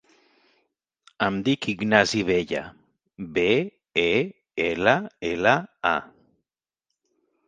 Em 1.25 1.35
dic 1.47 1.65
Ignasi 1.73 2.23
Bella: 2.29 2.61
be, 3.35 3.45
e, 4.05 4.13
ela, 4.71 4.95
ela, 5.29 5.53
a. 5.91 7.13